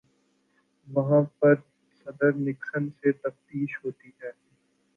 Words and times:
وہاں 0.87 1.21
پہ 1.39 1.53
صدر 1.97 2.31
نکسن 2.37 2.89
سے 2.89 3.11
تفتیش 3.13 3.77
ہوتی 3.85 4.09
ہے۔ 4.21 4.31